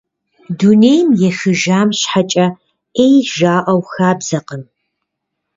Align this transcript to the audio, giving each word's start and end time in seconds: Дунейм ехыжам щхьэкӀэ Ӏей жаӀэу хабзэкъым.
Дунейм 0.59 1.07
ехыжам 1.29 1.89
щхьэкӀэ 1.99 2.47
Ӏей 2.95 3.15
жаӀэу 3.33 3.81
хабзэкъым. 3.91 4.63